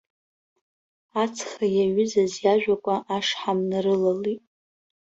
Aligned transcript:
Ацха 1.23 1.65
иаҩызаз 1.75 2.33
иажәақәа 2.43 2.93
ашҳам 3.15 3.59
нарылалеит. 3.69 4.43